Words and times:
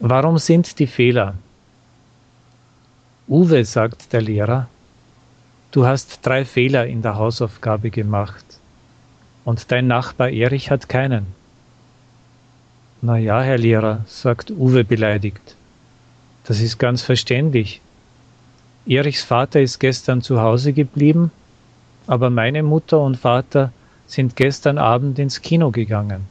Warum 0.00 0.38
sind 0.38 0.78
die 0.78 0.86
Fehler? 0.86 1.34
Uwe, 3.26 3.64
sagt 3.64 4.12
der 4.12 4.22
Lehrer, 4.22 4.68
du 5.72 5.86
hast 5.86 6.24
drei 6.24 6.44
Fehler 6.44 6.86
in 6.86 7.02
der 7.02 7.16
Hausaufgabe 7.16 7.90
gemacht 7.90 8.44
und 9.44 9.72
dein 9.72 9.88
Nachbar 9.88 10.30
Erich 10.30 10.70
hat 10.70 10.88
keinen. 10.88 11.26
Na 13.02 13.18
ja, 13.18 13.42
Herr 13.42 13.58
Lehrer, 13.58 14.04
sagt 14.06 14.52
Uwe 14.52 14.84
beleidigt. 14.84 15.56
Das 16.44 16.60
ist 16.60 16.78
ganz 16.78 17.02
verständlich. 17.02 17.80
Erichs 18.86 19.24
Vater 19.24 19.60
ist 19.60 19.80
gestern 19.80 20.22
zu 20.22 20.40
Hause 20.40 20.72
geblieben, 20.72 21.32
aber 22.06 22.30
meine 22.30 22.62
Mutter 22.62 23.00
und 23.00 23.16
Vater 23.16 23.72
sind 24.06 24.36
gestern 24.36 24.78
Abend 24.78 25.18
ins 25.18 25.42
Kino 25.42 25.72
gegangen. 25.72 26.28